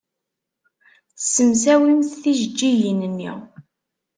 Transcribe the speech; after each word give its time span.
Tessemsawimt 1.17 2.09
tijejjigin-nni. 2.21 3.31